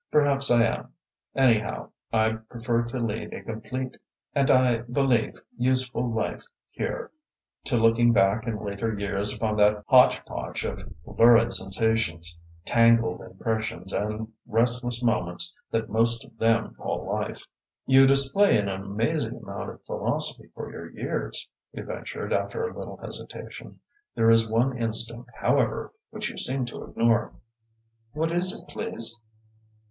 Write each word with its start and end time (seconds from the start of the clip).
Perhaps 0.11 0.49
I 0.49 0.63
am. 0.63 0.93
Anyhow, 1.35 1.91
I 2.11 2.31
prefer 2.31 2.85
to 2.85 2.97
lead 2.97 3.35
a 3.35 3.43
complete 3.43 3.97
and, 4.33 4.49
I 4.49 4.77
believe, 4.77 5.35
useful 5.59 6.09
life 6.11 6.43
here, 6.71 7.11
to 7.65 7.77
looking 7.77 8.11
back 8.11 8.47
in 8.47 8.57
later 8.59 8.97
years 8.97 9.31
upon 9.35 9.57
that 9.57 9.85
hotchpotch 9.85 10.63
of 10.63 10.91
lurid 11.05 11.53
sensations, 11.53 12.35
tangled 12.65 13.21
impressions 13.21 13.93
and 13.93 14.27
restless 14.47 15.03
moments 15.03 15.55
that 15.69 15.87
most 15.87 16.25
of 16.25 16.35
them 16.39 16.73
call 16.73 17.05
life." 17.07 17.43
"You 17.85 18.07
display 18.07 18.57
an 18.57 18.69
amazing 18.69 19.37
amount 19.37 19.69
of 19.69 19.83
philosophy 19.83 20.49
for 20.55 20.71
your 20.71 20.89
years," 20.89 21.47
he 21.73 21.81
ventured, 21.81 22.33
after 22.33 22.67
a 22.67 22.75
little 22.75 22.97
hesitation. 22.97 23.79
"There 24.15 24.31
is 24.31 24.49
one 24.49 24.75
instinct, 24.81 25.29
however, 25.35 25.93
which 26.09 26.27
you 26.31 26.39
seem 26.39 26.65
to 26.65 26.85
ignore." 26.85 27.33
"What 28.13 28.31
is 28.31 28.51
it, 28.59 28.67
please?" 28.67 29.15